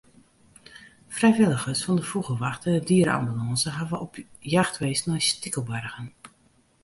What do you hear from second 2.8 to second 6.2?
diere-ambulânse hawwe op jacht west nei stikelbargen.